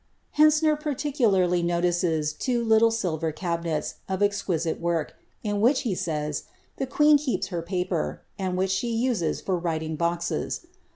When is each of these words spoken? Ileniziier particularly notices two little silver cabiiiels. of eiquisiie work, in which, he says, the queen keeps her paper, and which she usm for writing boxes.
Ileniziier 0.39 0.79
particularly 0.79 1.61
notices 1.61 2.33
two 2.33 2.63
little 2.63 2.89
silver 2.89 3.31
cabiiiels. 3.31 3.97
of 4.09 4.21
eiquisiie 4.21 4.79
work, 4.79 5.13
in 5.43 5.61
which, 5.61 5.81
he 5.81 5.93
says, 5.93 6.45
the 6.77 6.87
queen 6.87 7.19
keeps 7.19 7.49
her 7.49 7.61
paper, 7.61 8.23
and 8.39 8.57
which 8.57 8.71
she 8.71 8.97
usm 9.05 9.43
for 9.45 9.59
writing 9.59 9.95
boxes. 9.95 10.65